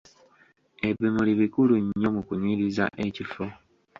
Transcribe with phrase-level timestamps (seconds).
[0.89, 3.43] Ebimuli bikulu nnyo mu kunyiriza ekifo.